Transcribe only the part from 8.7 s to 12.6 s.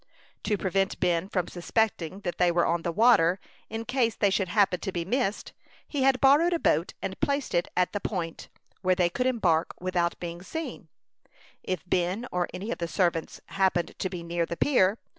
where they could embark without being seen, if Ben or